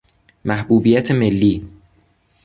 محبوبیت 0.45 1.11
ملی 1.11 1.69